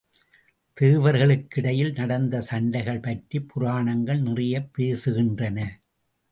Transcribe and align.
தேவர்களுக்கிடையில் 0.77 1.93
நடந்த 1.93 2.41
சண்டைகள் 2.41 2.99
பற்றிப் 2.99 3.47
புராணங்கள் 3.47 4.21
நிறைய 4.21 4.67
பேசுகின்றன. 4.77 5.67